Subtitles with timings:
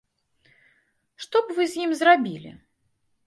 [1.25, 2.51] Што б вы з ім зрабілі?